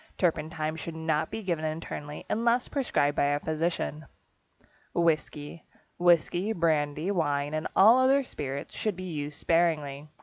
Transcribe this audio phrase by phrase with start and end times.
[0.17, 4.07] Turpentine should not be given internally, unless prescribed by a physician.
[4.95, 5.63] =Whisky.=
[5.99, 10.07] Whisky, brandy, wine, and all other spirits should be used sparingly.